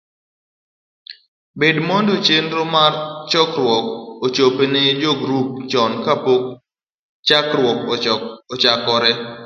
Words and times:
ber 1.59 1.75
mondo 1.87 2.13
chenro 2.25 2.63
mar 2.75 2.93
chokruok 3.31 3.85
ochop 4.25 4.57
ne 4.73 4.81
jogrup 5.01 5.47
chon 5.71 5.91
kapok 6.05 6.43
chokruok 7.27 7.79
ochakore. 8.53 9.11